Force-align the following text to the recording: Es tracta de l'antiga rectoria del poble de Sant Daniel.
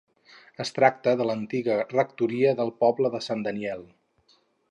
Es 0.63 0.71
tracta 0.77 1.13
de 1.19 1.27
l'antiga 1.31 1.75
rectoria 1.91 2.55
del 2.61 2.73
poble 2.85 3.13
de 3.17 3.23
Sant 3.29 3.47
Daniel. 3.49 3.87